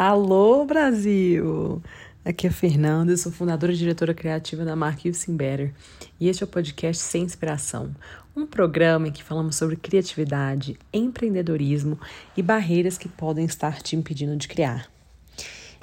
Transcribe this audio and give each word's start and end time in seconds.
Alô, 0.00 0.64
Brasil! 0.64 1.82
Aqui 2.24 2.46
é 2.46 2.50
a 2.50 2.52
Fernanda, 2.52 3.16
sou 3.16 3.32
fundadora 3.32 3.72
e 3.72 3.76
diretora 3.76 4.14
criativa 4.14 4.64
da 4.64 4.76
marca 4.76 5.08
You 5.08 5.14
Better. 5.30 5.74
E 6.20 6.28
este 6.28 6.44
é 6.44 6.46
o 6.46 6.48
podcast 6.48 7.02
Sem 7.02 7.24
Inspiração, 7.24 7.92
um 8.36 8.46
programa 8.46 9.08
em 9.08 9.10
que 9.10 9.24
falamos 9.24 9.56
sobre 9.56 9.74
criatividade, 9.74 10.78
empreendedorismo 10.92 11.98
e 12.36 12.42
barreiras 12.42 12.96
que 12.96 13.08
podem 13.08 13.44
estar 13.44 13.82
te 13.82 13.96
impedindo 13.96 14.36
de 14.36 14.46
criar. 14.46 14.88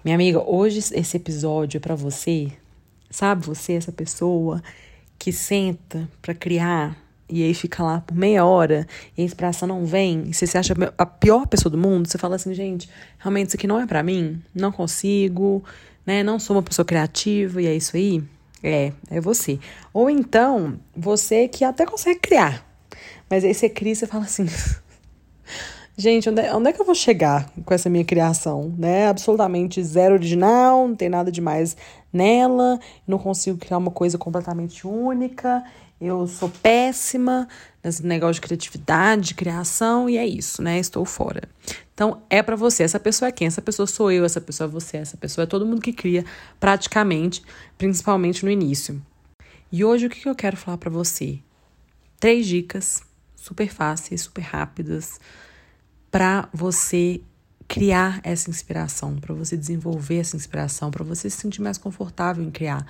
Minha 0.02 0.16
amiga, 0.16 0.42
hoje 0.42 0.80
esse 0.80 1.18
episódio 1.18 1.78
é 1.78 1.82
para 1.82 1.94
você, 1.94 2.54
sabe 3.10 3.46
você, 3.46 3.74
essa 3.74 3.92
pessoa 3.92 4.64
que 5.20 5.34
senta 5.34 6.08
para 6.22 6.34
criar 6.34 7.05
e 7.30 7.44
aí 7.44 7.54
fica 7.54 7.84
lá 7.84 8.02
por 8.02 8.16
meia 8.16 8.46
hora 8.46 8.88
e 9.18 9.22
a 9.22 9.26
inspiração 9.26 9.68
não 9.68 9.86
vem, 9.86 10.24
e 10.28 10.34
você 10.34 10.46
se 10.46 10.58
acha 10.58 10.74
a 10.98 11.06
pior 11.06 11.48
pessoa 11.48 11.72
do 11.72 11.78
mundo, 11.78 12.08
você 12.08 12.18
fala 12.18 12.36
assim, 12.36 12.54
gente, 12.54 12.90
realmente 13.18 13.48
isso 13.48 13.58
aqui 13.58 13.68
não 13.68 13.80
é 13.80 13.86
para 13.86 14.04
mim, 14.04 14.42
não 14.54 14.72
consigo, 14.72 15.64
né? 16.06 16.24
Não 16.24 16.40
sou 16.40 16.56
uma 16.56 16.64
pessoa 16.64 16.86
criativa 16.86 17.62
e 17.62 17.68
é 17.68 17.76
isso 17.76 17.98
aí. 17.98 18.24
É, 18.64 18.92
é 19.10 19.22
você. 19.22 19.60
Ou 19.94 20.10
então, 20.10 20.80
você 20.96 21.48
que 21.48 21.64
até 21.64 21.86
consegue 21.86 22.20
criar. 22.20 22.66
Mas 23.30 23.44
aí 23.44 23.54
você 23.54 23.70
cria 23.70 23.94
e 23.94 23.96
você 23.96 24.08
fala 24.08 24.24
assim: 24.24 24.46
Gente, 25.98 26.30
onde 26.30 26.42
é, 26.42 26.54
onde 26.54 26.70
é 26.70 26.74
que 26.74 26.82
eu 26.82 26.86
vou 26.86 26.96
chegar 26.96 27.50
com 27.64 27.74
essa 27.74 27.90
minha 27.90 28.04
criação? 28.04 28.74
Né? 28.78 29.08
Absolutamente 29.08 29.82
zero 29.84 30.16
original, 30.16 30.88
não 30.88 30.96
tem 30.96 31.10
nada 31.10 31.32
demais 31.32 31.78
nela, 32.12 32.80
não 33.08 33.18
consigo 33.18 33.58
criar 33.58 33.78
uma 33.78 33.92
coisa 33.92 34.18
completamente 34.18 34.86
única 34.86 35.64
eu 36.06 36.28
sou 36.28 36.50
péssima 36.50 37.48
nesse 37.84 38.06
negócio 38.06 38.36
de 38.36 38.42
criatividade, 38.42 39.30
de 39.30 39.34
criação, 39.36 40.10
e 40.10 40.18
é 40.18 40.26
isso, 40.26 40.62
né? 40.62 40.80
Estou 40.80 41.06
fora. 41.06 41.44
Então, 41.94 42.22
é 42.30 42.42
para 42.42 42.56
você. 42.56 42.84
Essa 42.84 43.00
pessoa 43.00 43.30
é 43.30 43.32
quem? 43.32 43.48
Essa 43.48 43.62
pessoa 43.62 43.88
sou 43.88 44.12
eu, 44.12 44.26
essa 44.26 44.42
pessoa 44.42 44.68
é 44.68 44.72
você, 44.72 44.98
essa 44.98 45.18
pessoa 45.18 45.44
é 45.44 45.48
todo 45.48 45.66
mundo 45.66 45.82
que 45.82 45.94
cria, 45.94 46.26
praticamente, 46.60 47.44
principalmente 47.78 48.44
no 48.44 48.52
início. 48.52 49.02
E 49.72 49.84
hoje, 49.84 50.08
o 50.08 50.10
que 50.10 50.28
eu 50.28 50.36
quero 50.36 50.58
falar 50.58 50.78
para 50.78 50.90
você? 50.90 51.40
Três 52.20 52.46
dicas 52.48 53.04
super 53.36 53.70
fáceis, 53.70 54.22
super 54.22 54.42
rápidas, 54.42 55.20
para 56.10 56.50
você 56.52 57.22
criar 57.68 58.20
essa 58.24 58.50
inspiração, 58.50 59.18
para 59.18 59.34
você 59.34 59.56
desenvolver 59.56 60.18
essa 60.18 60.36
inspiração, 60.36 60.90
para 60.90 61.04
você 61.04 61.30
se 61.30 61.38
sentir 61.38 61.62
mais 61.62 61.78
confortável 61.78 62.44
em 62.44 62.52
criar 62.52 62.86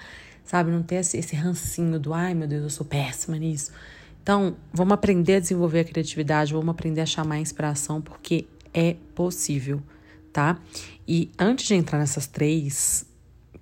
sabe? 0.45 0.71
Não 0.71 0.83
ter 0.83 0.95
esse, 0.95 1.17
esse 1.17 1.35
rancinho 1.35 1.99
do 1.99 2.13
ai 2.13 2.33
meu 2.33 2.47
Deus, 2.47 2.63
eu 2.63 2.69
sou 2.69 2.85
péssima 2.85 3.37
nisso. 3.37 3.71
Então, 4.21 4.55
vamos 4.73 4.93
aprender 4.93 5.35
a 5.35 5.39
desenvolver 5.39 5.81
a 5.81 5.83
criatividade, 5.83 6.53
vamos 6.53 6.69
aprender 6.69 7.01
a 7.01 7.05
chamar 7.05 7.35
a 7.35 7.39
inspiração, 7.39 8.01
porque 8.01 8.47
é 8.73 8.95
possível, 9.13 9.81
tá? 10.33 10.59
E 11.07 11.29
antes 11.37 11.67
de 11.67 11.75
entrar 11.75 11.99
nessas 11.99 12.25
três 12.25 13.05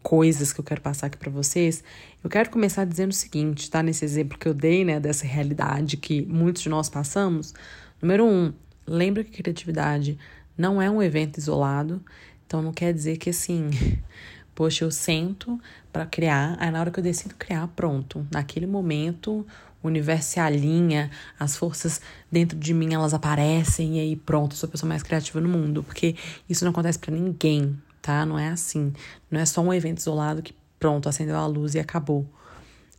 coisas 0.01 0.51
que 0.51 0.59
eu 0.59 0.63
quero 0.63 0.81
passar 0.81 1.07
aqui 1.07 1.17
para 1.17 1.31
vocês, 1.31 1.83
eu 2.23 2.29
quero 2.29 2.49
começar 2.49 2.85
dizendo 2.85 3.11
o 3.11 3.13
seguinte, 3.15 3.69
tá? 3.69 3.81
Nesse 3.81 4.05
exemplo 4.05 4.37
que 4.37 4.47
eu 4.47 4.53
dei, 4.53 4.85
né, 4.85 4.99
dessa 4.99 5.25
realidade 5.25 5.97
que 5.97 6.21
muitos 6.21 6.61
de 6.61 6.69
nós 6.69 6.89
passamos. 6.89 7.53
Número 8.01 8.25
um, 8.25 8.53
lembra 8.87 9.23
que 9.23 9.31
criatividade 9.31 10.17
não 10.57 10.81
é 10.81 10.89
um 10.89 11.01
evento 11.01 11.37
isolado, 11.37 12.03
então 12.45 12.61
não 12.61 12.71
quer 12.71 12.93
dizer 12.93 13.17
que 13.17 13.29
assim 13.29 13.69
Poxa, 14.55 14.85
eu 14.85 14.91
sento 14.91 15.59
para 15.91 16.05
criar, 16.05 16.55
aí 16.59 16.69
na 16.69 16.79
hora 16.79 16.91
que 16.91 16.99
eu 16.99 17.03
decido 17.03 17.35
criar, 17.35 17.67
pronto. 17.69 18.25
Naquele 18.31 18.67
momento, 18.67 19.45
o 19.81 19.87
universo 19.87 20.31
se 20.31 20.39
alinha, 20.39 21.09
as 21.39 21.57
forças 21.57 21.99
dentro 22.31 22.57
de 22.57 22.73
mim 22.73 22.93
elas 22.93 23.13
aparecem 23.13 23.97
e 23.97 23.99
aí 23.99 24.15
pronto, 24.15 24.55
sou 24.55 24.67
a 24.67 24.71
pessoa 24.71 24.87
mais 24.87 25.03
criativa 25.03 25.41
no 25.41 25.49
mundo, 25.49 25.83
porque 25.83 26.15
isso 26.47 26.63
não 26.63 26.71
acontece 26.71 26.99
para 26.99 27.13
ninguém, 27.13 27.77
tá? 28.01 28.25
Não 28.25 28.37
é 28.37 28.49
assim. 28.49 28.93
Não 29.29 29.39
é 29.39 29.45
só 29.45 29.61
um 29.61 29.73
evento 29.73 29.97
isolado 29.97 30.41
que 30.41 30.55
pronto, 30.79 31.09
acendeu 31.09 31.35
a 31.35 31.45
luz 31.45 31.75
e 31.75 31.79
acabou. 31.79 32.25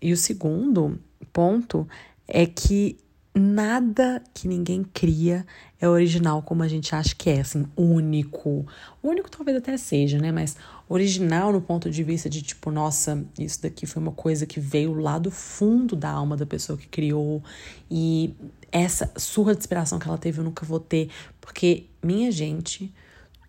E 0.00 0.12
o 0.12 0.16
segundo 0.16 0.98
ponto 1.32 1.88
é 2.26 2.46
que 2.46 2.98
nada 3.34 4.22
que 4.32 4.46
ninguém 4.46 4.84
cria 4.84 5.44
é 5.80 5.88
original 5.88 6.40
como 6.40 6.62
a 6.62 6.68
gente 6.68 6.94
acha 6.94 7.14
que 7.14 7.28
é, 7.28 7.40
assim, 7.40 7.66
único. 7.76 8.64
Único 9.02 9.28
talvez 9.28 9.56
até 9.56 9.76
seja, 9.76 10.18
né? 10.18 10.30
Mas 10.30 10.56
original 10.88 11.52
no 11.52 11.60
ponto 11.60 11.90
de 11.90 12.02
vista 12.04 12.30
de 12.30 12.42
tipo, 12.42 12.70
nossa, 12.70 13.24
isso 13.38 13.60
daqui 13.60 13.86
foi 13.86 14.00
uma 14.00 14.12
coisa 14.12 14.46
que 14.46 14.60
veio 14.60 14.94
lá 14.94 15.18
do 15.18 15.30
fundo 15.30 15.96
da 15.96 16.10
alma 16.10 16.36
da 16.36 16.46
pessoa 16.46 16.78
que 16.78 16.86
criou 16.86 17.42
e 17.90 18.34
essa 18.70 19.10
surra 19.16 19.52
de 19.52 19.58
inspiração 19.58 19.98
que 19.98 20.06
ela 20.08 20.18
teve 20.18 20.40
eu 20.40 20.44
nunca 20.44 20.64
vou 20.64 20.80
ter, 20.80 21.10
porque 21.40 21.86
minha 22.02 22.30
gente, 22.30 22.92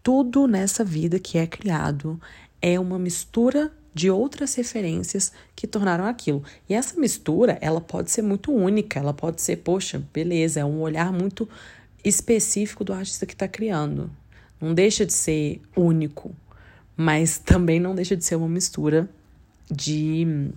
tudo 0.02 0.48
nessa 0.48 0.84
vida 0.84 1.20
que 1.20 1.38
é 1.38 1.46
criado 1.46 2.20
é 2.62 2.80
uma 2.80 2.98
mistura 2.98 3.72
de 3.96 4.12
outras 4.12 4.54
referências 4.56 5.32
que 5.56 5.66
tornaram 5.66 6.06
aquilo. 6.06 6.44
E 6.68 6.74
essa 6.74 7.00
mistura, 7.00 7.58
ela 7.62 7.80
pode 7.80 8.12
ser 8.12 8.22
muito 8.22 8.52
única, 8.52 9.00
ela 9.00 9.14
pode 9.14 9.42
ser, 9.42 9.56
poxa, 9.58 10.04
beleza, 10.14 10.60
é 10.60 10.66
um 10.66 10.82
olhar 10.82 11.14
muito 11.14 11.48
específico 12.04 12.84
do 12.84 12.94
artista 12.94 13.26
que 13.26 13.34
está 13.34 13.48
criando. 13.48 14.12
Não 14.60 14.74
deixa 14.74 15.06
de 15.06 15.14
ser 15.14 15.62
único, 15.74 16.36
mas 16.98 17.38
também 17.38 17.80
não 17.80 17.96
deixa 17.96 18.18
de 18.18 18.26
ser 18.26 18.36
uma 18.36 18.50
mistura 18.50 19.10
de 19.72 20.52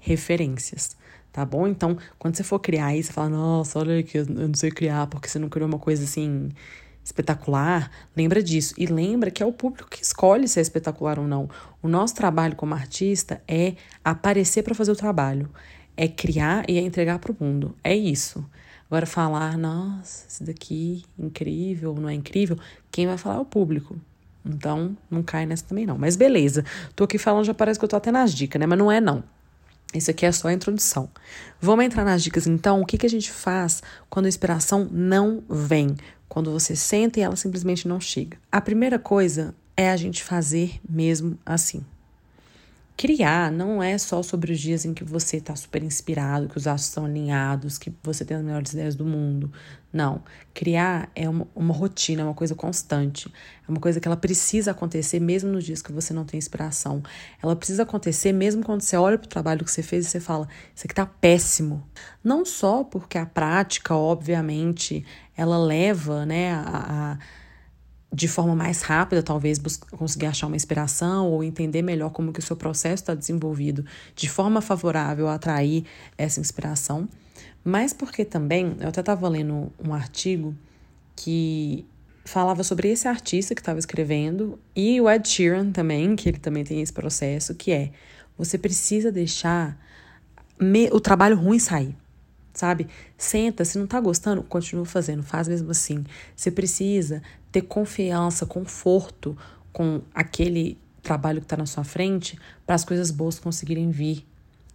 referências, 0.00 0.96
tá 1.32 1.44
bom? 1.44 1.68
Então, 1.68 1.96
quando 2.18 2.36
você 2.36 2.42
for 2.42 2.58
criar 2.58 2.86
aí, 2.86 3.02
você 3.02 3.12
fala, 3.12 3.28
nossa, 3.28 3.78
olha 3.78 4.02
que 4.02 4.18
eu 4.18 4.26
não 4.26 4.54
sei 4.54 4.72
criar 4.72 5.06
porque 5.06 5.28
você 5.28 5.38
não 5.38 5.48
criou 5.48 5.68
uma 5.68 5.78
coisa 5.78 6.02
assim 6.02 6.50
espetacular, 7.06 7.88
lembra 8.16 8.42
disso. 8.42 8.74
E 8.76 8.84
lembra 8.84 9.30
que 9.30 9.40
é 9.42 9.46
o 9.46 9.52
público 9.52 9.88
que 9.88 10.02
escolhe 10.02 10.48
se 10.48 10.58
é 10.58 10.62
espetacular 10.62 11.20
ou 11.20 11.26
não. 11.26 11.48
O 11.80 11.86
nosso 11.86 12.16
trabalho 12.16 12.56
como 12.56 12.74
artista 12.74 13.40
é 13.46 13.74
aparecer 14.04 14.64
para 14.64 14.74
fazer 14.74 14.90
o 14.90 14.96
trabalho, 14.96 15.48
é 15.96 16.08
criar 16.08 16.68
e 16.68 16.76
é 16.76 16.80
entregar 16.80 17.20
para 17.20 17.30
o 17.30 17.36
mundo. 17.38 17.76
É 17.84 17.94
isso. 17.94 18.44
Agora 18.90 19.06
falar, 19.06 19.56
nossa, 19.56 20.26
isso 20.28 20.44
daqui 20.44 21.04
incrível, 21.16 21.94
não 21.94 22.08
é 22.08 22.14
incrível, 22.14 22.58
quem 22.90 23.06
vai 23.06 23.16
falar 23.16 23.36
é 23.36 23.40
o 23.40 23.44
público. 23.44 23.96
Então, 24.44 24.96
não 25.10 25.22
cai 25.22 25.46
nessa 25.46 25.64
também 25.64 25.86
não. 25.86 25.98
Mas 25.98 26.16
beleza. 26.16 26.64
Tô 26.94 27.04
aqui 27.04 27.18
falando, 27.18 27.44
já 27.44 27.54
parece 27.54 27.78
que 27.78 27.84
eu 27.84 27.88
tô 27.88 27.96
até 27.96 28.10
nas 28.10 28.32
dicas, 28.32 28.60
né? 28.60 28.66
Mas 28.66 28.78
não 28.78 28.90
é 28.90 29.00
não. 29.00 29.24
Isso 29.94 30.10
aqui 30.10 30.26
é 30.26 30.32
só 30.32 30.48
a 30.48 30.52
introdução. 30.52 31.08
Vamos 31.60 31.84
entrar 31.84 32.04
nas 32.04 32.22
dicas 32.22 32.46
então. 32.46 32.80
O 32.80 32.86
que, 32.86 32.98
que 32.98 33.06
a 33.06 33.10
gente 33.10 33.30
faz 33.30 33.82
quando 34.10 34.26
a 34.26 34.28
inspiração 34.28 34.88
não 34.90 35.42
vem? 35.48 35.96
Quando 36.36 36.52
você 36.52 36.76
senta 36.76 37.18
e 37.18 37.22
ela 37.22 37.34
simplesmente 37.34 37.88
não 37.88 37.98
chega. 37.98 38.36
A 38.52 38.60
primeira 38.60 38.98
coisa 38.98 39.54
é 39.74 39.88
a 39.88 39.96
gente 39.96 40.22
fazer 40.22 40.78
mesmo 40.86 41.38
assim. 41.46 41.82
Criar 42.96 43.52
não 43.52 43.82
é 43.82 43.98
só 43.98 44.22
sobre 44.22 44.52
os 44.52 44.58
dias 44.58 44.86
em 44.86 44.94
que 44.94 45.04
você 45.04 45.36
está 45.36 45.54
super 45.54 45.82
inspirado, 45.82 46.48
que 46.48 46.56
os 46.56 46.66
astros 46.66 46.88
estão 46.88 47.04
alinhados, 47.04 47.76
que 47.76 47.92
você 48.02 48.24
tem 48.24 48.38
as 48.38 48.42
melhores 48.42 48.72
ideias 48.72 48.94
do 48.94 49.04
mundo. 49.04 49.52
Não. 49.92 50.22
Criar 50.54 51.10
é 51.14 51.28
uma, 51.28 51.46
uma 51.54 51.74
rotina, 51.74 52.22
é 52.22 52.24
uma 52.24 52.32
coisa 52.32 52.54
constante. 52.54 53.30
É 53.68 53.70
uma 53.70 53.80
coisa 53.80 54.00
que 54.00 54.08
ela 54.08 54.16
precisa 54.16 54.70
acontecer 54.70 55.20
mesmo 55.20 55.50
nos 55.52 55.64
dias 55.64 55.82
que 55.82 55.92
você 55.92 56.14
não 56.14 56.24
tem 56.24 56.38
inspiração. 56.38 57.02
Ela 57.42 57.54
precisa 57.54 57.82
acontecer 57.82 58.32
mesmo 58.32 58.64
quando 58.64 58.80
você 58.80 58.96
olha 58.96 59.18
para 59.18 59.26
o 59.26 59.28
trabalho 59.28 59.62
que 59.62 59.70
você 59.70 59.82
fez 59.82 60.06
e 60.06 60.08
você 60.08 60.20
fala: 60.20 60.48
Isso 60.74 60.86
aqui 60.86 60.92
está 60.92 61.04
péssimo. 61.04 61.86
Não 62.24 62.46
só 62.46 62.82
porque 62.82 63.18
a 63.18 63.26
prática, 63.26 63.94
obviamente, 63.94 65.04
ela 65.36 65.58
leva 65.58 66.24
né, 66.24 66.54
a, 66.54 66.62
a 67.12 67.18
de 68.12 68.28
forma 68.28 68.54
mais 68.54 68.82
rápida, 68.82 69.22
talvez 69.22 69.60
conseguir 69.90 70.26
achar 70.26 70.46
uma 70.46 70.56
inspiração 70.56 71.28
ou 71.30 71.42
entender 71.42 71.82
melhor 71.82 72.10
como 72.10 72.32
que 72.32 72.40
o 72.40 72.42
seu 72.42 72.56
processo 72.56 73.02
está 73.02 73.14
desenvolvido 73.14 73.84
de 74.14 74.28
forma 74.28 74.60
favorável 74.60 75.28
a 75.28 75.34
atrair 75.34 75.84
essa 76.16 76.40
inspiração, 76.40 77.08
mas 77.64 77.92
porque 77.92 78.24
também, 78.24 78.76
eu 78.80 78.88
até 78.88 79.00
estava 79.00 79.28
lendo 79.28 79.72
um 79.84 79.92
artigo 79.92 80.54
que 81.14 81.84
falava 82.24 82.62
sobre 82.62 82.88
esse 82.88 83.06
artista 83.06 83.54
que 83.54 83.60
estava 83.60 83.78
escrevendo 83.78 84.58
e 84.74 85.00
o 85.00 85.10
Ed 85.10 85.28
Sheeran 85.28 85.70
também, 85.70 86.14
que 86.16 86.28
ele 86.28 86.38
também 86.38 86.64
tem 86.64 86.80
esse 86.80 86.92
processo, 86.92 87.54
que 87.54 87.72
é 87.72 87.90
você 88.38 88.56
precisa 88.56 89.10
deixar 89.10 89.78
o 90.92 91.00
trabalho 91.00 91.36
ruim 91.36 91.58
sair 91.58 91.94
sabe? 92.56 92.88
Senta, 93.18 93.64
se 93.64 93.78
não 93.78 93.86
tá 93.86 94.00
gostando, 94.00 94.42
continua 94.42 94.86
fazendo, 94.86 95.22
faz 95.22 95.46
mesmo 95.46 95.70
assim. 95.70 96.04
Você 96.34 96.50
precisa 96.50 97.22
ter 97.56 97.62
confiança, 97.62 98.44
conforto 98.44 99.34
com 99.72 100.02
aquele 100.14 100.76
trabalho 101.02 101.40
que 101.40 101.46
está 101.46 101.56
na 101.56 101.64
sua 101.64 101.84
frente 101.84 102.38
para 102.66 102.74
as 102.74 102.84
coisas 102.84 103.10
boas 103.10 103.38
conseguirem 103.38 103.90
vir. 103.90 104.26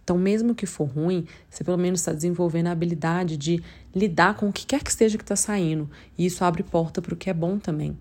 Então, 0.02 0.18
mesmo 0.18 0.52
que 0.52 0.66
for 0.66 0.88
ruim, 0.88 1.24
você 1.48 1.62
pelo 1.62 1.78
menos 1.78 2.00
está 2.00 2.12
desenvolvendo 2.12 2.66
a 2.66 2.72
habilidade 2.72 3.36
de 3.36 3.62
lidar 3.94 4.34
com 4.34 4.48
o 4.48 4.52
que 4.52 4.66
quer 4.66 4.82
que 4.82 4.90
esteja 4.90 5.16
que 5.16 5.22
está 5.22 5.36
saindo. 5.36 5.88
E 6.18 6.26
isso 6.26 6.44
abre 6.44 6.64
porta 6.64 7.00
para 7.00 7.14
o 7.14 7.16
que 7.16 7.30
é 7.30 7.34
bom 7.34 7.56
também. 7.56 7.96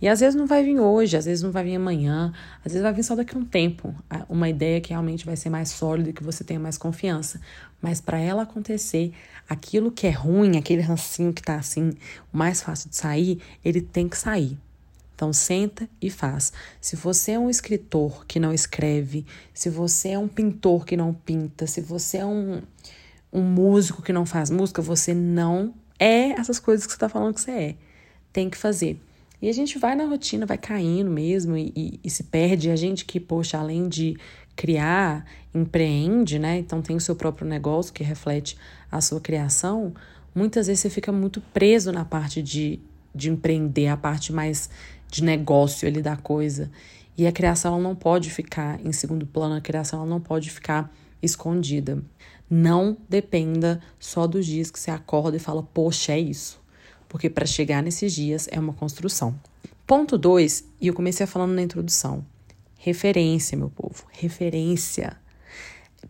E 0.00 0.08
às 0.08 0.20
vezes 0.20 0.34
não 0.34 0.46
vai 0.46 0.62
vir 0.62 0.78
hoje, 0.78 1.16
às 1.16 1.24
vezes 1.24 1.42
não 1.42 1.50
vai 1.50 1.64
vir 1.64 1.74
amanhã, 1.74 2.32
às 2.64 2.72
vezes 2.72 2.82
vai 2.82 2.92
vir 2.92 3.02
só 3.02 3.16
daqui 3.16 3.36
a 3.36 3.38
um 3.38 3.44
tempo. 3.44 3.94
Uma 4.28 4.48
ideia 4.48 4.80
que 4.80 4.90
realmente 4.90 5.26
vai 5.26 5.36
ser 5.36 5.50
mais 5.50 5.70
sólida 5.70 6.10
e 6.10 6.12
que 6.12 6.22
você 6.22 6.44
tenha 6.44 6.60
mais 6.60 6.78
confiança. 6.78 7.40
Mas 7.82 8.00
para 8.00 8.18
ela 8.18 8.42
acontecer, 8.42 9.12
aquilo 9.48 9.90
que 9.90 10.06
é 10.06 10.10
ruim, 10.10 10.56
aquele 10.56 10.82
rancinho 10.82 11.32
que 11.32 11.42
tá 11.42 11.56
assim, 11.56 11.92
mais 12.32 12.62
fácil 12.62 12.90
de 12.90 12.96
sair, 12.96 13.40
ele 13.64 13.80
tem 13.80 14.08
que 14.08 14.16
sair. 14.16 14.56
Então, 15.14 15.32
senta 15.32 15.88
e 16.00 16.10
faz. 16.10 16.52
Se 16.80 16.94
você 16.94 17.32
é 17.32 17.38
um 17.38 17.50
escritor 17.50 18.24
que 18.24 18.38
não 18.38 18.52
escreve, 18.54 19.26
se 19.52 19.68
você 19.68 20.10
é 20.10 20.18
um 20.18 20.28
pintor 20.28 20.84
que 20.84 20.96
não 20.96 21.12
pinta, 21.12 21.66
se 21.66 21.80
você 21.80 22.18
é 22.18 22.24
um, 22.24 22.62
um 23.32 23.42
músico 23.42 24.00
que 24.00 24.12
não 24.12 24.24
faz 24.24 24.48
música, 24.48 24.80
você 24.80 25.12
não 25.12 25.74
é 25.98 26.30
essas 26.30 26.60
coisas 26.60 26.86
que 26.86 26.92
você 26.92 26.96
está 26.96 27.08
falando 27.08 27.34
que 27.34 27.40
você 27.40 27.50
é. 27.50 27.74
Tem 28.32 28.48
que 28.48 28.56
fazer. 28.56 29.00
E 29.40 29.48
a 29.48 29.52
gente 29.52 29.78
vai 29.78 29.94
na 29.94 30.04
rotina, 30.04 30.44
vai 30.44 30.58
caindo 30.58 31.10
mesmo 31.10 31.56
e, 31.56 31.72
e, 31.76 32.00
e 32.02 32.10
se 32.10 32.24
perde. 32.24 32.70
A 32.70 32.76
gente 32.76 33.04
que, 33.04 33.20
poxa, 33.20 33.58
além 33.58 33.88
de 33.88 34.16
criar, 34.56 35.24
empreende, 35.54 36.38
né? 36.38 36.58
Então 36.58 36.82
tem 36.82 36.96
o 36.96 37.00
seu 37.00 37.14
próprio 37.14 37.46
negócio 37.46 37.92
que 37.92 38.02
reflete 38.02 38.58
a 38.90 39.00
sua 39.00 39.20
criação. 39.20 39.94
Muitas 40.34 40.66
vezes 40.66 40.80
você 40.80 40.90
fica 40.90 41.12
muito 41.12 41.40
preso 41.40 41.92
na 41.92 42.04
parte 42.04 42.42
de, 42.42 42.80
de 43.14 43.30
empreender, 43.30 43.86
a 43.86 43.96
parte 43.96 44.32
mais 44.32 44.68
de 45.08 45.22
negócio 45.22 45.86
ali 45.86 46.02
da 46.02 46.16
coisa. 46.16 46.70
E 47.16 47.26
a 47.26 47.32
criação 47.32 47.74
ela 47.74 47.82
não 47.82 47.94
pode 47.94 48.30
ficar 48.30 48.84
em 48.84 48.92
segundo 48.92 49.26
plano, 49.26 49.54
a 49.54 49.60
criação 49.60 50.00
ela 50.00 50.08
não 50.08 50.20
pode 50.20 50.50
ficar 50.50 50.92
escondida. 51.22 52.02
Não 52.50 52.96
dependa 53.08 53.80
só 53.98 54.26
dos 54.26 54.46
dias 54.46 54.70
que 54.70 54.78
você 54.78 54.90
acorda 54.90 55.36
e 55.36 55.40
fala, 55.40 55.62
poxa, 55.62 56.12
é 56.12 56.18
isso. 56.18 56.60
Porque 57.08 57.30
para 57.30 57.46
chegar 57.46 57.82
nesses 57.82 58.12
dias 58.12 58.48
é 58.50 58.58
uma 58.58 58.72
construção. 58.72 59.38
Ponto 59.86 60.18
2, 60.18 60.64
e 60.80 60.88
eu 60.88 60.94
comecei 60.94 61.26
falando 61.26 61.54
na 61.54 61.62
introdução. 61.62 62.24
Referência, 62.76 63.56
meu 63.56 63.70
povo. 63.70 64.04
Referência. 64.10 65.16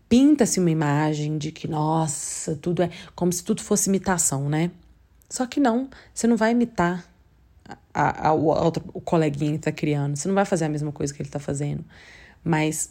Pinta-se 0.08 0.58
uma 0.58 0.70
imagem 0.70 1.38
de 1.38 1.52
que, 1.52 1.68
nossa, 1.68 2.56
tudo 2.56 2.82
é 2.82 2.90
como 3.14 3.32
se 3.32 3.44
tudo 3.44 3.62
fosse 3.62 3.88
imitação, 3.88 4.48
né? 4.48 4.70
Só 5.30 5.46
que 5.46 5.60
não, 5.60 5.88
você 6.12 6.26
não 6.26 6.36
vai 6.36 6.52
imitar 6.52 7.06
a, 7.92 8.28
a, 8.28 8.32
o, 8.32 8.46
outro, 8.46 8.82
o 8.92 9.00
coleguinha 9.00 9.52
que 9.52 9.58
está 9.58 9.72
criando, 9.72 10.16
você 10.16 10.26
não 10.26 10.34
vai 10.34 10.44
fazer 10.44 10.64
a 10.64 10.68
mesma 10.68 10.90
coisa 10.90 11.12
que 11.12 11.20
ele 11.20 11.28
está 11.28 11.38
fazendo. 11.38 11.84
Mas 12.42 12.90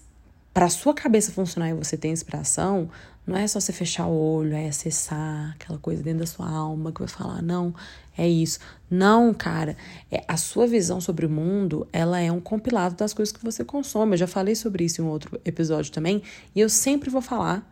para 0.58 0.70
sua 0.70 0.92
cabeça 0.92 1.32
funcionar 1.32 1.70
e 1.70 1.74
você 1.76 1.96
ter 1.96 2.08
inspiração, 2.08 2.90
não 3.28 3.38
é 3.38 3.46
só 3.46 3.60
você 3.60 3.72
fechar 3.72 4.08
o 4.08 4.12
olho, 4.12 4.56
é 4.56 4.68
acessar 4.68 5.52
aquela 5.52 5.78
coisa 5.78 6.02
dentro 6.02 6.22
da 6.22 6.26
sua 6.26 6.50
alma 6.50 6.92
que 6.92 6.98
vai 6.98 7.08
falar, 7.08 7.44
não, 7.44 7.76
é 8.18 8.28
isso. 8.28 8.58
Não, 8.90 9.36
cara, 9.36 9.78
é, 10.12 10.24
a 10.28 10.36
sua 10.36 10.66
visão 10.66 11.00
sobre 11.00 11.28
o 11.28 11.30
mundo, 11.30 11.88
ela 11.94 12.20
é 12.20 12.32
um 12.32 12.40
compilado 12.40 12.96
das 12.96 13.14
coisas 13.14 13.32
que 13.32 13.46
você 13.46 13.64
consome. 13.64 14.14
Eu 14.14 14.18
já 14.18 14.26
falei 14.26 14.56
sobre 14.56 14.84
isso 14.84 15.00
em 15.00 15.06
um 15.06 15.10
outro 15.10 15.40
episódio 15.46 15.92
também, 15.92 16.24
e 16.56 16.60
eu 16.60 16.70
sempre 16.70 17.12
vou 17.12 17.22
falar, 17.22 17.64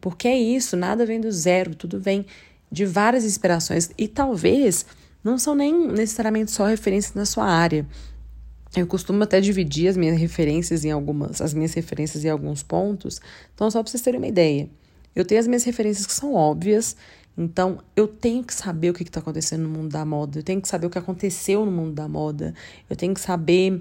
porque 0.00 0.26
é 0.26 0.36
isso, 0.36 0.76
nada 0.76 1.06
vem 1.06 1.20
do 1.20 1.30
zero, 1.30 1.76
tudo 1.76 2.00
vem 2.00 2.26
de 2.68 2.84
várias 2.84 3.24
inspirações 3.24 3.90
e 3.96 4.08
talvez 4.08 4.84
não 5.22 5.38
são 5.38 5.54
nem 5.54 5.86
necessariamente 5.86 6.50
só 6.50 6.66
referências 6.66 7.14
na 7.14 7.26
sua 7.26 7.44
área. 7.44 7.86
Eu 8.76 8.86
costumo 8.86 9.22
até 9.22 9.40
dividir 9.40 9.88
as 9.88 9.96
minhas 9.96 10.18
referências 10.18 10.84
em 10.84 10.90
algumas, 10.90 11.40
as 11.40 11.54
minhas 11.54 11.74
referências 11.74 12.24
em 12.24 12.28
alguns 12.28 12.62
pontos. 12.62 13.20
Então, 13.54 13.70
só 13.70 13.82
para 13.82 13.90
vocês 13.90 14.02
terem 14.02 14.18
uma 14.18 14.26
ideia. 14.26 14.68
Eu 15.14 15.24
tenho 15.24 15.40
as 15.40 15.46
minhas 15.46 15.62
referências 15.62 16.06
que 16.06 16.12
são 16.12 16.34
óbvias, 16.34 16.96
então 17.38 17.78
eu 17.94 18.08
tenho 18.08 18.42
que 18.42 18.52
saber 18.52 18.90
o 18.90 18.94
que 18.94 19.04
está 19.04 19.20
acontecendo 19.20 19.62
no 19.62 19.68
mundo 19.68 19.88
da 19.88 20.04
moda, 20.04 20.40
eu 20.40 20.42
tenho 20.42 20.60
que 20.60 20.68
saber 20.68 20.86
o 20.86 20.90
que 20.90 20.98
aconteceu 20.98 21.64
no 21.64 21.70
mundo 21.70 21.92
da 21.92 22.08
moda, 22.08 22.52
eu 22.90 22.96
tenho 22.96 23.14
que 23.14 23.20
saber 23.20 23.80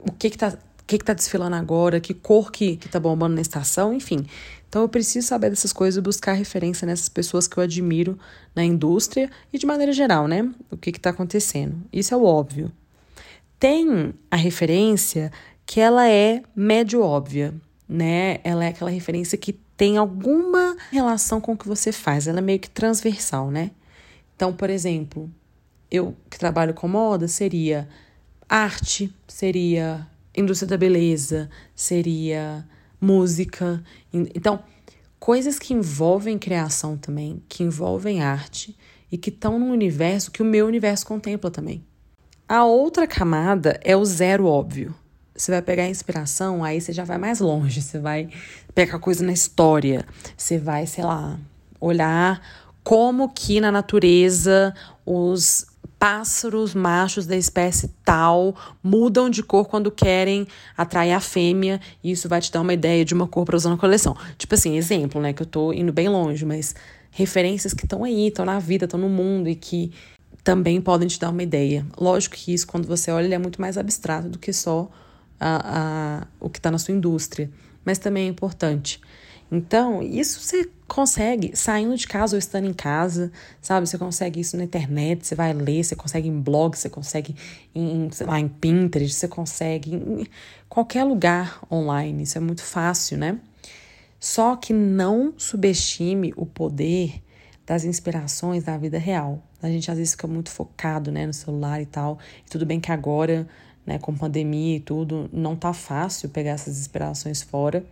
o 0.00 0.12
que 0.12 0.26
está 0.26 0.58
que, 0.86 0.98
que 0.98 1.04
tá 1.04 1.14
desfilando 1.14 1.56
agora, 1.56 1.98
que 1.98 2.14
cor 2.14 2.52
que, 2.52 2.76
que 2.76 2.88
tá 2.88 3.00
bombando 3.00 3.34
na 3.34 3.40
estação, 3.40 3.92
enfim. 3.92 4.24
Então 4.68 4.82
eu 4.82 4.88
preciso 4.88 5.26
saber 5.26 5.50
dessas 5.50 5.72
coisas 5.72 5.98
e 5.98 6.00
buscar 6.00 6.34
referência 6.34 6.86
nessas 6.86 7.08
pessoas 7.08 7.48
que 7.48 7.56
eu 7.56 7.62
admiro 7.64 8.16
na 8.54 8.62
indústria 8.62 9.28
e 9.52 9.58
de 9.58 9.66
maneira 9.66 9.92
geral, 9.92 10.28
né? 10.28 10.48
O 10.70 10.76
que 10.76 10.90
está 10.90 11.10
acontecendo. 11.10 11.82
Isso 11.92 12.14
é 12.14 12.16
o 12.16 12.22
óbvio 12.22 12.70
tem 13.58 14.14
a 14.30 14.36
referência 14.36 15.30
que 15.64 15.80
ela 15.80 16.08
é 16.08 16.42
médio 16.54 17.02
óbvia, 17.02 17.54
né? 17.88 18.38
Ela 18.44 18.64
é 18.64 18.68
aquela 18.68 18.90
referência 18.90 19.36
que 19.36 19.52
tem 19.76 19.96
alguma 19.96 20.76
relação 20.90 21.40
com 21.40 21.52
o 21.52 21.56
que 21.56 21.68
você 21.68 21.92
faz, 21.92 22.26
ela 22.26 22.38
é 22.38 22.42
meio 22.42 22.58
que 22.58 22.70
transversal, 22.70 23.50
né? 23.50 23.70
Então, 24.34 24.52
por 24.52 24.70
exemplo, 24.70 25.30
eu 25.90 26.14
que 26.30 26.38
trabalho 26.38 26.74
com 26.74 26.88
moda 26.88 27.28
seria 27.28 27.88
arte, 28.48 29.12
seria 29.26 30.06
indústria 30.36 30.68
da 30.68 30.76
beleza, 30.76 31.50
seria 31.74 32.66
música. 33.00 33.82
Então, 34.12 34.62
coisas 35.18 35.58
que 35.58 35.74
envolvem 35.74 36.38
criação 36.38 36.96
também, 36.96 37.42
que 37.48 37.62
envolvem 37.62 38.22
arte 38.22 38.76
e 39.10 39.16
que 39.16 39.30
estão 39.30 39.58
num 39.58 39.70
universo 39.70 40.30
que 40.30 40.42
o 40.42 40.44
meu 40.44 40.66
universo 40.66 41.06
contempla 41.06 41.50
também. 41.50 41.84
A 42.48 42.64
outra 42.64 43.08
camada 43.08 43.80
é 43.82 43.96
o 43.96 44.04
zero 44.04 44.46
óbvio. 44.46 44.94
Você 45.34 45.50
vai 45.50 45.60
pegar 45.60 45.82
a 45.82 45.88
inspiração, 45.88 46.62
aí 46.62 46.80
você 46.80 46.92
já 46.92 47.02
vai 47.02 47.18
mais 47.18 47.40
longe. 47.40 47.82
Você 47.82 47.98
vai 47.98 48.28
pegar 48.72 49.00
coisa 49.00 49.24
na 49.24 49.32
história. 49.32 50.06
Você 50.36 50.56
vai, 50.56 50.86
sei 50.86 51.02
lá, 51.02 51.40
olhar 51.80 52.40
como 52.84 53.28
que 53.30 53.60
na 53.60 53.72
natureza 53.72 54.72
os 55.04 55.66
pássaros 55.98 56.72
machos 56.72 57.26
da 57.26 57.36
espécie 57.36 57.88
tal 58.04 58.54
mudam 58.80 59.28
de 59.28 59.42
cor 59.42 59.66
quando 59.66 59.90
querem 59.90 60.46
atrair 60.76 61.14
a 61.14 61.20
fêmea, 61.20 61.80
e 62.04 62.12
isso 62.12 62.28
vai 62.28 62.40
te 62.40 62.52
dar 62.52 62.60
uma 62.60 62.74
ideia 62.74 63.04
de 63.04 63.14
uma 63.14 63.26
cor 63.26 63.44
para 63.44 63.56
usar 63.56 63.70
na 63.70 63.76
coleção. 63.76 64.16
Tipo 64.38 64.54
assim, 64.54 64.76
exemplo, 64.76 65.20
né, 65.20 65.32
que 65.32 65.42
eu 65.42 65.46
tô 65.46 65.72
indo 65.72 65.92
bem 65.92 66.08
longe, 66.08 66.44
mas 66.44 66.76
referências 67.10 67.72
que 67.72 67.86
estão 67.86 68.04
aí, 68.04 68.28
estão 68.28 68.44
na 68.44 68.60
vida, 68.60 68.84
estão 68.84 69.00
no 69.00 69.08
mundo 69.08 69.48
e 69.48 69.56
que 69.56 69.90
também 70.46 70.80
podem 70.80 71.08
te 71.08 71.18
dar 71.18 71.30
uma 71.30 71.42
ideia. 71.42 71.84
Lógico 71.98 72.36
que 72.36 72.54
isso, 72.54 72.68
quando 72.68 72.86
você 72.86 73.10
olha, 73.10 73.24
ele 73.24 73.34
é 73.34 73.38
muito 73.38 73.60
mais 73.60 73.76
abstrato 73.76 74.28
do 74.28 74.38
que 74.38 74.52
só 74.52 74.88
a, 75.40 76.20
a, 76.20 76.26
o 76.38 76.48
que 76.48 76.60
está 76.60 76.70
na 76.70 76.78
sua 76.78 76.94
indústria, 76.94 77.50
mas 77.84 77.98
também 77.98 78.26
é 78.26 78.28
importante. 78.28 79.00
Então, 79.50 80.00
isso 80.04 80.38
você 80.38 80.70
consegue 80.86 81.50
saindo 81.56 81.96
de 81.96 82.06
casa 82.06 82.36
ou 82.36 82.38
estando 82.38 82.64
em 82.64 82.72
casa, 82.72 83.32
sabe? 83.60 83.88
Você 83.88 83.98
consegue 83.98 84.38
isso 84.38 84.56
na 84.56 84.62
internet, 84.62 85.26
você 85.26 85.34
vai 85.34 85.52
ler, 85.52 85.82
você 85.82 85.96
consegue 85.96 86.28
em 86.28 86.40
blog, 86.40 86.78
você 86.78 86.88
consegue 86.88 87.34
em, 87.74 88.08
sei 88.12 88.24
lá, 88.28 88.38
em 88.38 88.46
Pinterest, 88.46 89.16
você 89.16 89.26
consegue 89.26 89.96
em 89.96 90.28
qualquer 90.68 91.02
lugar 91.02 91.60
online. 91.68 92.22
Isso 92.22 92.38
é 92.38 92.40
muito 92.40 92.62
fácil, 92.62 93.18
né? 93.18 93.40
Só 94.20 94.54
que 94.54 94.72
não 94.72 95.34
subestime 95.36 96.32
o 96.36 96.46
poder 96.46 97.20
das 97.66 97.84
inspirações 97.84 98.64
da 98.64 98.78
vida 98.78 98.98
real. 98.98 99.42
A 99.60 99.68
gente 99.68 99.90
às 99.90 99.98
vezes 99.98 100.12
fica 100.12 100.28
muito 100.28 100.50
focado, 100.50 101.10
né, 101.10 101.26
no 101.26 101.34
celular 101.34 101.82
e 101.82 101.86
tal. 101.86 102.18
E 102.46 102.48
tudo 102.48 102.64
bem 102.64 102.78
que 102.78 102.92
agora, 102.92 103.46
né, 103.84 103.98
com 103.98 104.14
pandemia 104.14 104.76
e 104.76 104.80
tudo, 104.80 105.28
não 105.32 105.56
tá 105.56 105.72
fácil 105.72 106.28
pegar 106.28 106.52
essas 106.52 106.78
inspirações 106.78 107.42
fora, 107.42 107.84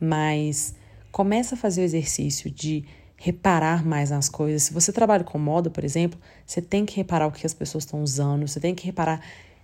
mas 0.00 0.74
começa 1.10 1.56
a 1.56 1.58
fazer 1.58 1.82
o 1.82 1.84
exercício 1.84 2.48
de 2.48 2.84
reparar 3.16 3.84
mais 3.84 4.10
nas 4.10 4.28
coisas. 4.28 4.62
Se 4.62 4.72
você 4.72 4.92
trabalha 4.92 5.24
com 5.24 5.38
moda, 5.38 5.68
por 5.68 5.82
exemplo, 5.82 6.18
você 6.46 6.62
tem 6.62 6.86
que 6.86 6.96
reparar 6.96 7.26
o 7.26 7.32
que 7.32 7.44
as 7.44 7.52
pessoas 7.52 7.82
estão 7.82 8.00
usando, 8.00 8.46
você 8.46 8.60
tem 8.60 8.74
que 8.74 8.86
reparar 8.86 9.20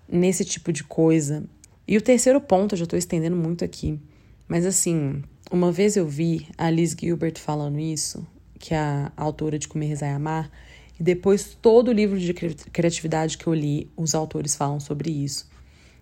nesse 0.09 0.45
tipo 0.45 0.73
de 0.73 0.83
coisa. 0.83 1.45
E 1.87 1.97
o 1.97 2.03
terceiro 2.03 2.41
ponto, 2.41 2.75
eu 2.75 2.79
já 2.79 2.85
estou 2.85 2.99
estendendo 2.99 3.37
muito 3.37 3.65
aqui, 3.65 4.01
mas 4.49 4.67
assim, 4.67 5.23
uma 5.53 5.71
vez 5.71 5.97
eu 5.97 6.09
vi 6.09 6.49
a 6.59 6.69
Liz 6.69 6.97
Gilbert 6.99 7.39
falando 7.39 7.79
isso, 7.79 8.27
que 8.65 8.73
é 8.73 8.79
a 8.79 9.13
autora 9.15 9.59
de 9.59 9.69
Comer, 9.69 9.89
Rezar 9.89 10.09
e 10.09 10.15
Amar, 10.15 10.51
e 10.99 11.03
depois 11.03 11.55
todo 11.61 11.89
o 11.89 11.93
livro 11.93 12.19
de 12.19 12.33
criatividade 12.33 13.37
que 13.37 13.47
eu 13.47 13.53
li, 13.53 13.93
os 13.95 14.15
autores 14.15 14.57
falam 14.57 14.81
sobre 14.81 15.11
isso, 15.11 15.51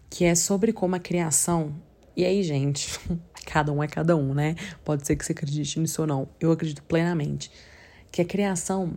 que 0.08 0.24
é 0.24 0.36
sobre 0.36 0.72
como 0.72 0.94
a 0.94 1.00
criação. 1.00 1.74
E 2.16 2.24
aí, 2.24 2.40
gente, 2.44 2.88
cada 3.46 3.72
um 3.72 3.82
é 3.82 3.88
cada 3.88 4.16
um, 4.16 4.32
né? 4.32 4.54
Pode 4.84 5.04
ser 5.04 5.16
que 5.16 5.24
você 5.24 5.32
acredite 5.32 5.80
nisso 5.80 6.02
ou 6.02 6.06
não. 6.06 6.28
Eu 6.38 6.52
acredito 6.52 6.84
plenamente 6.84 7.50
que 8.12 8.22
a 8.22 8.24
criação 8.24 8.96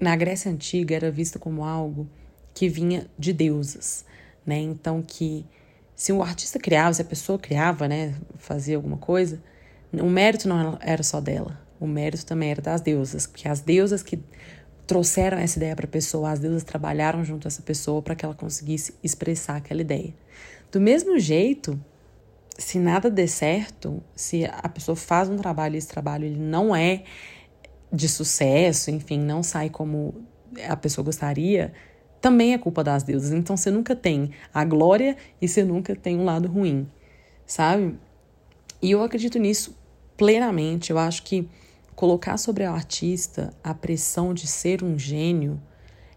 na 0.00 0.14
Grécia 0.14 0.48
antiga 0.48 0.94
era 0.94 1.10
vista 1.10 1.36
como 1.36 1.64
algo 1.64 2.08
que 2.54 2.68
vinha 2.68 3.08
de 3.18 3.32
deusas, 3.32 4.04
né? 4.46 4.60
Então 4.60 5.02
que 5.02 5.44
se 5.96 6.12
o 6.12 6.22
artista 6.22 6.60
criava, 6.60 6.94
se 6.94 7.02
a 7.02 7.04
pessoa 7.04 7.40
criava, 7.40 7.88
né, 7.88 8.14
fazia 8.38 8.76
alguma 8.76 8.98
coisa, 8.98 9.42
o 9.92 10.08
mérito 10.08 10.48
não 10.48 10.78
era 10.80 11.02
só 11.02 11.20
dela, 11.20 11.58
o 11.80 11.86
mérito 11.86 12.26
também 12.26 12.50
era 12.50 12.60
das 12.60 12.80
deusas, 12.80 13.26
porque 13.26 13.48
as 13.48 13.60
deusas 13.60 14.02
que 14.02 14.22
trouxeram 14.86 15.38
essa 15.38 15.58
ideia 15.58 15.74
para 15.74 15.86
a 15.86 15.88
pessoa, 15.88 16.30
as 16.30 16.38
deusas 16.38 16.62
trabalharam 16.62 17.24
junto 17.24 17.46
a 17.46 17.48
essa 17.48 17.62
pessoa 17.62 18.02
para 18.02 18.14
que 18.14 18.24
ela 18.24 18.34
conseguisse 18.34 18.94
expressar 19.02 19.56
aquela 19.56 19.80
ideia. 19.80 20.12
Do 20.70 20.80
mesmo 20.80 21.18
jeito, 21.18 21.80
se 22.58 22.78
nada 22.78 23.08
der 23.08 23.28
certo, 23.28 24.02
se 24.14 24.44
a 24.44 24.68
pessoa 24.68 24.94
faz 24.94 25.28
um 25.28 25.36
trabalho 25.36 25.76
e 25.76 25.78
esse 25.78 25.88
trabalho 25.88 26.26
ele 26.26 26.38
não 26.38 26.76
é 26.76 27.04
de 27.92 28.08
sucesso, 28.08 28.90
enfim, 28.90 29.18
não 29.18 29.42
sai 29.42 29.70
como 29.70 30.14
a 30.68 30.76
pessoa 30.76 31.04
gostaria, 31.04 31.72
também 32.20 32.52
é 32.52 32.58
culpa 32.58 32.84
das 32.84 33.02
deusas. 33.02 33.32
Então 33.32 33.56
você 33.56 33.70
nunca 33.70 33.96
tem 33.96 34.32
a 34.52 34.64
glória 34.64 35.16
e 35.40 35.48
você 35.48 35.64
nunca 35.64 35.96
tem 35.96 36.18
um 36.18 36.24
lado 36.24 36.48
ruim, 36.48 36.86
sabe? 37.46 37.96
E 38.82 38.90
eu 38.90 39.02
acredito 39.02 39.38
nisso 39.38 39.76
plenamente. 40.16 40.90
Eu 40.90 40.98
acho 40.98 41.22
que 41.22 41.48
colocar 42.00 42.38
sobre 42.38 42.64
o 42.64 42.72
artista 42.72 43.52
a 43.62 43.74
pressão 43.74 44.32
de 44.32 44.46
ser 44.46 44.82
um 44.82 44.98
gênio 44.98 45.60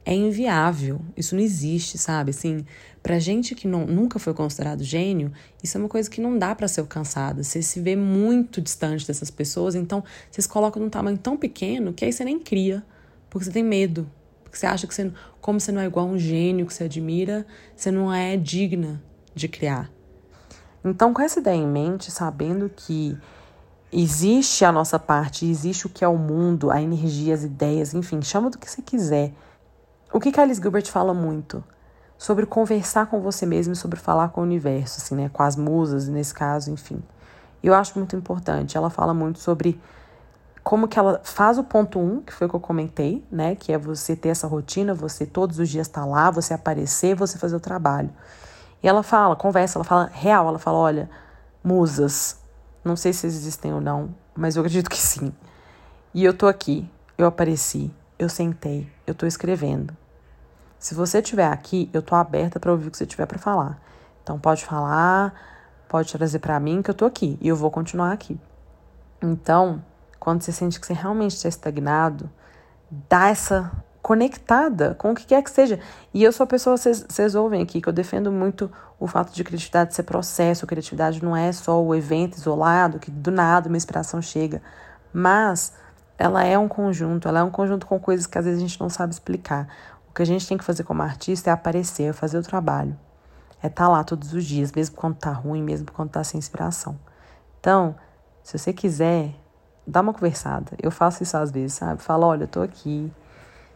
é 0.06 0.16
inviável. 0.16 1.02
Isso 1.18 1.36
não 1.36 1.44
existe, 1.44 1.98
sabe? 1.98 2.30
Assim, 2.30 2.66
pra 3.02 3.20
gente 3.20 3.54
que 3.54 3.68
não, 3.68 3.86
nunca 3.86 4.18
foi 4.18 4.34
considerado 4.34 4.82
gênio, 4.82 5.34
isso 5.62 5.78
é 5.78 5.82
uma 5.82 5.90
coisa 5.90 6.10
que 6.10 6.22
não 6.22 6.40
dá 6.40 6.56
para 6.56 6.70
ser 6.70 6.80
alcançada. 6.80 7.44
Você 7.44 7.62
se 7.62 7.82
vê 7.82 7.98
muito 7.98 8.62
distante 8.62 9.06
dessas 9.06 9.30
pessoas, 9.30 9.76
então 9.76 10.02
você 10.32 10.42
se 10.42 10.48
coloca 10.48 10.80
num 10.80 10.90
tamanho 10.90 11.18
tão 11.18 11.36
pequeno 11.36 11.92
que 11.92 12.06
aí 12.06 12.14
você 12.14 12.24
nem 12.24 12.40
cria, 12.40 12.82
porque 13.30 13.44
você 13.44 13.52
tem 13.52 13.62
medo. 13.62 14.10
Porque 14.42 14.58
você 14.58 14.66
acha 14.66 14.88
que 14.88 14.96
você, 14.96 15.12
como 15.42 15.60
você 15.60 15.74
não 15.74 15.82
é 15.82 15.86
igual 15.86 16.08
a 16.08 16.12
um 16.12 16.18
gênio 16.18 16.66
que 16.66 16.74
você 16.74 16.86
admira, 16.86 17.46
você 17.76 17.92
não 17.92 18.14
é 18.14 18.38
digna 18.38 19.04
de 19.36 19.50
criar. 19.50 19.92
Então, 20.82 21.14
com 21.14 21.22
essa 21.22 21.42
ideia 21.42 21.58
em 21.58 21.68
mente, 21.68 22.10
sabendo 22.10 22.72
que 22.74 23.18
existe 23.94 24.66
a 24.66 24.72
nossa 24.72 24.98
parte, 24.98 25.46
existe 25.46 25.86
o 25.86 25.90
que 25.90 26.04
é 26.04 26.08
o 26.08 26.18
mundo, 26.18 26.72
a 26.72 26.82
energia, 26.82 27.34
as 27.34 27.44
ideias, 27.44 27.94
enfim, 27.94 28.22
chama 28.22 28.50
do 28.50 28.58
que 28.58 28.70
você 28.70 28.82
quiser. 28.82 29.34
O 30.12 30.20
que, 30.20 30.40
Alice 30.40 30.62
Gilbert 30.62 30.86
fala 30.88 31.14
muito? 31.14 31.64
Sobre 32.18 32.46
conversar 32.46 33.08
com 33.08 33.20
você 33.22 33.46
mesmo, 33.46 33.76
sobre 33.76 34.00
falar 34.00 34.30
com 34.30 34.42
o 34.42 34.44
universo, 34.44 35.02
assim, 35.02 35.16
né? 35.16 35.30
Com 35.32 35.44
as 35.44 35.56
musas, 35.56 36.08
nesse 36.08 36.34
caso, 36.34 36.72
enfim. 36.72 37.02
E 37.62 37.68
eu 37.68 37.74
acho 37.74 37.98
muito 37.98 38.16
importante. 38.16 38.78
Ela 38.78 38.90
fala 38.90 39.14
muito 39.14 39.40
sobre 39.40 39.80
como 40.64 40.88
que 40.88 40.98
ela 40.98 41.20
faz 41.24 41.58
o 41.58 41.64
ponto 41.64 42.00
um, 42.00 42.22
que 42.22 42.32
foi 42.32 42.48
o 42.48 42.50
que 42.50 42.56
eu 42.56 42.60
comentei, 42.60 43.26
né? 43.32 43.56
Que 43.56 43.74
é 43.74 43.78
você 43.78 44.16
ter 44.16 44.30
essa 44.30 44.48
rotina, 44.48 44.94
você 44.94 45.26
todos 45.26 45.60
os 45.60 45.68
dias 45.68 45.88
estar 45.88 46.02
tá 46.02 46.08
lá, 46.08 46.30
você 46.30 46.54
aparecer, 46.54 47.16
você 47.16 47.38
fazer 47.38 47.56
o 47.56 47.60
trabalho. 47.60 48.10
E 48.82 48.88
ela 48.88 49.02
fala, 49.02 49.36
conversa, 49.36 49.78
ela 49.78 49.84
fala 49.84 50.10
real, 50.14 50.48
ela 50.48 50.60
fala, 50.60 50.78
olha, 50.78 51.10
musas, 51.64 52.38
não 52.84 52.96
sei 52.96 53.14
se 53.14 53.26
existem 53.26 53.74
ou 53.74 53.82
não, 53.82 54.14
mas 54.36 54.56
eu 54.56 54.62
acredito 54.62 54.90
que 54.90 54.98
sim. 54.98 55.34
E 56.14 56.24
eu 56.24 56.34
tô 56.34 56.48
aqui, 56.48 56.90
eu 57.18 57.26
apareci, 57.26 57.92
eu 58.20 58.30
sentei, 58.30 58.92
eu 59.08 59.16
tô 59.16 59.26
escrevendo. 59.26 59.96
Se 60.78 60.94
você 60.94 61.20
estiver 61.20 61.48
aqui, 61.48 61.90
eu 61.94 62.02
tô 62.02 62.14
aberta 62.16 62.60
para 62.60 62.72
ouvir 62.72 62.88
o 62.88 62.92
que 62.92 62.98
você 62.98 63.06
tiver 63.06 63.26
para 63.26 63.40
falar. 63.40 63.80
Então 64.22 64.38
pode 64.38 64.66
falar, 64.66 65.34
pode 65.88 66.12
trazer 66.12 66.40
para 66.40 66.60
mim 66.60 66.82
que 66.82 66.90
eu 66.90 66.96
tô 66.96 67.06
aqui 67.06 67.38
e 67.42 67.48
eu 67.48 67.56
vou 67.56 67.72
continuar 67.72 68.12
aqui. 68.12 68.40
Então, 69.22 69.84
quando 70.20 70.42
você 70.42 70.52
sente 70.52 70.80
que 70.80 70.86
você 70.86 70.94
realmente 70.94 71.36
está 71.36 71.48
estagnado, 71.48 72.30
dá 73.10 73.30
essa 73.30 73.72
conectada 74.04 74.94
com 74.96 75.14
o 75.14 75.16
que 75.16 75.26
quer 75.26 75.42
que 75.42 75.50
seja. 75.50 75.80
E 76.14 76.22
eu 76.22 76.34
sou 76.34 76.44
a 76.44 76.48
pessoa, 76.48 76.76
vocês, 76.76 77.36
ouvem 77.36 77.64
aqui, 77.64 77.82
que 77.82 77.88
eu 77.88 77.94
defendo 77.94 78.30
muito 78.34 78.70
o 79.00 79.08
fato 79.08 79.34
de 79.34 79.44
criatividade 79.46 79.96
ser 79.96 80.04
processo. 80.04 80.68
Criatividade 80.68 81.24
não 81.24 81.36
é 81.36 81.52
só 81.54 81.82
o 81.82 81.96
evento 81.96 82.38
isolado, 82.38 83.00
que 83.00 83.10
do 83.10 83.32
nada 83.32 83.70
uma 83.70 83.78
inspiração 83.78 84.22
chega. 84.22 84.62
Mas 85.14 85.74
ela 86.18 86.44
é 86.44 86.58
um 86.58 86.68
conjunto, 86.68 87.30
ela 87.30 87.40
é 87.40 87.44
um 87.44 87.50
conjunto 87.50 87.88
com 87.88 87.98
coisas 87.98 88.28
que 88.28 88.38
às 88.38 88.44
vezes 88.44 88.60
a 88.60 88.68
gente 88.68 88.80
não 88.80 88.90
sabe 88.90 89.14
explicar. 89.14 89.70
O 90.10 90.14
que 90.14 90.22
a 90.22 90.26
gente 90.26 90.46
tem 90.46 90.58
que 90.58 90.66
fazer 90.66 90.84
como 90.84 91.02
artista 91.02 91.50
é 91.50 91.54
aparecer, 91.54 92.10
é 92.10 92.14
fazer 92.14 92.38
o 92.38 92.44
trabalho. 92.44 93.00
É 93.64 93.68
estar 93.68 93.86
tá 93.86 93.90
lá 93.90 94.04
todos 94.04 94.34
os 94.34 94.44
dias, 94.44 94.74
mesmo 94.74 94.98
quando 94.98 95.16
tá 95.16 95.32
ruim, 95.32 95.64
mesmo 95.64 95.90
quando 95.94 96.10
tá 96.10 96.22
sem 96.26 96.38
inspiração. 96.38 97.00
Então, 97.62 97.96
se 98.44 98.58
você 98.60 98.74
quiser, 98.74 99.34
dá 99.88 100.02
uma 100.02 100.14
conversada. 100.14 100.74
Eu 100.82 100.92
faço 100.92 101.24
isso 101.24 101.38
às 101.38 101.52
vezes, 101.52 101.76
sabe? 101.76 102.02
Fala, 102.02 102.28
olha, 102.28 102.44
eu 102.44 102.48
tô 102.50 102.62
aqui, 102.62 103.10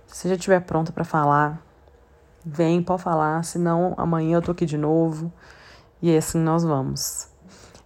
se 0.08 0.16
você 0.16 0.30
já 0.30 0.36
estiver 0.36 0.62
pronta 0.62 0.92
para 0.92 1.04
falar, 1.04 1.62
vem, 2.46 2.82
pode 2.82 3.04
falar, 3.04 3.44
senão 3.44 3.94
amanhã 3.98 4.38
eu 4.38 4.42
tô 4.42 4.52
aqui 4.52 4.66
de 4.66 4.78
novo. 4.78 5.32
E 6.02 6.16
assim 6.16 6.40
nós 6.40 6.64
vamos. 6.64 7.28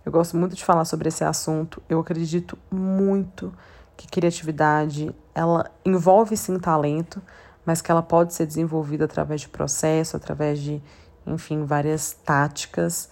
Eu 0.06 0.12
gosto 0.12 0.38
muito 0.38 0.56
de 0.56 0.64
falar 0.64 0.86
sobre 0.86 1.10
esse 1.10 1.24
assunto. 1.24 1.82
Eu 1.90 2.00
acredito 2.00 2.58
muito 2.70 3.54
que 3.98 4.08
criatividade, 4.08 5.16
ela 5.34 5.70
envolve 5.86 6.36
sim 6.38 6.58
talento, 6.60 7.22
mas 7.66 7.82
que 7.82 7.92
ela 7.92 8.02
pode 8.02 8.34
ser 8.34 8.46
desenvolvida 8.46 9.06
através 9.06 9.42
de 9.42 9.50
processo, 9.50 10.18
através 10.18 10.60
de, 10.60 10.82
enfim, 11.26 11.66
várias 11.66 12.14
táticas. 12.14 13.10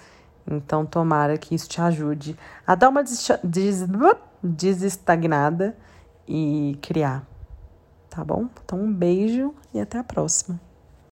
Então, 0.47 0.85
tomara 0.85 1.37
que 1.37 1.53
isso 1.53 1.69
te 1.69 1.79
ajude 1.79 2.37
a 2.65 2.73
dar 2.73 2.89
uma 2.89 3.03
des 3.03 3.85
desestagnada 4.41 5.77
e 6.27 6.77
criar 6.81 7.28
tá 8.19 8.25
bom? 8.25 8.49
Então, 8.65 8.81
um 8.81 8.93
beijo 8.93 9.53
e 9.73 9.79
até 9.79 9.97
a 9.97 10.03
próxima. 10.03 10.59